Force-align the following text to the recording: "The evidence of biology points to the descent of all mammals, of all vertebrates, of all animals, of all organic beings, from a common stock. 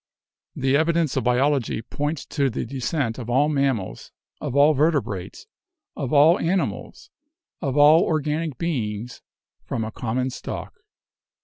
"The 0.55 0.75
evidence 0.75 1.15
of 1.15 1.25
biology 1.25 1.83
points 1.83 2.25
to 2.25 2.49
the 2.49 2.65
descent 2.65 3.19
of 3.19 3.29
all 3.29 3.49
mammals, 3.49 4.11
of 4.39 4.55
all 4.55 4.73
vertebrates, 4.73 5.45
of 5.95 6.11
all 6.11 6.39
animals, 6.39 7.11
of 7.61 7.77
all 7.77 8.01
organic 8.01 8.57
beings, 8.57 9.21
from 9.63 9.83
a 9.83 9.91
common 9.91 10.31
stock. 10.31 10.73